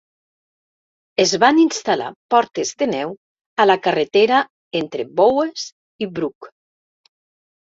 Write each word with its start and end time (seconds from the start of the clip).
Es 1.23 1.33
van 1.43 1.59
instal·lar 1.63 2.07
portes 2.35 2.71
de 2.79 2.87
neu 2.93 3.13
a 3.61 3.67
la 3.69 3.77
carretera 3.89 4.41
entre 4.81 5.07
Bowes 5.21 5.69
i 6.07 6.11
Brough. 6.19 6.51